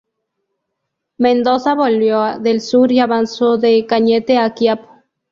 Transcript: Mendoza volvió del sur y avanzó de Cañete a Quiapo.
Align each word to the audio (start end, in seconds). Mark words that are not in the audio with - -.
Mendoza 1.19 1.75
volvió 1.75 2.39
del 2.39 2.59
sur 2.61 2.91
y 2.91 2.99
avanzó 3.01 3.59
de 3.59 3.85
Cañete 3.85 4.39
a 4.39 4.51
Quiapo. 4.51 4.89